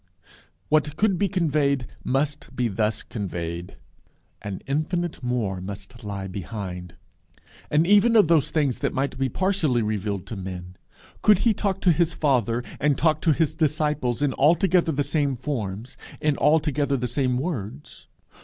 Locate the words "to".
10.25-10.35, 11.81-11.91, 13.21-13.31